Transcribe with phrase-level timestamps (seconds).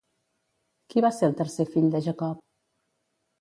[0.93, 2.41] Qui va ser el tercer fill de Jacob?